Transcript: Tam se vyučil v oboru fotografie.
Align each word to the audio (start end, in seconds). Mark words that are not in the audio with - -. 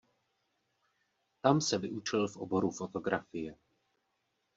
Tam 1.41 1.61
se 1.61 1.77
vyučil 1.77 2.27
v 2.27 2.37
oboru 2.37 2.71
fotografie. 2.71 3.55